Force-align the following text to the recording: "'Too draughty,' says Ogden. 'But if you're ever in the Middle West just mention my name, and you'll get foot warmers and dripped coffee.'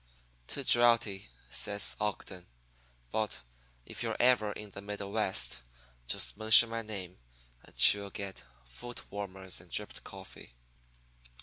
"'Too 0.47 0.63
draughty,' 0.63 1.29
says 1.51 1.95
Ogden. 1.99 2.47
'But 3.11 3.41
if 3.85 4.01
you're 4.01 4.17
ever 4.19 4.51
in 4.53 4.71
the 4.71 4.81
Middle 4.81 5.11
West 5.11 5.61
just 6.07 6.37
mention 6.37 6.69
my 6.69 6.81
name, 6.81 7.19
and 7.63 7.93
you'll 7.93 8.09
get 8.09 8.43
foot 8.65 9.03
warmers 9.11 9.61
and 9.61 9.69
dripped 9.69 10.03
coffee.' 10.03 10.55